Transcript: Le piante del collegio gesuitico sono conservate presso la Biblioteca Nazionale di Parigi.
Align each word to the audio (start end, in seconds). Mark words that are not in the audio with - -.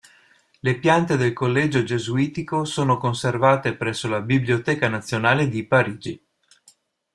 Le 0.61 0.79
piante 0.79 1.15
del 1.15 1.31
collegio 1.31 1.83
gesuitico 1.83 2.65
sono 2.65 2.97
conservate 2.97 3.75
presso 3.75 4.09
la 4.09 4.19
Biblioteca 4.19 4.87
Nazionale 4.87 5.47
di 5.47 5.63
Parigi. 5.67 6.19